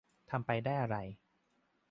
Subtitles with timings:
[0.29, 0.97] ทำไปได้อะไร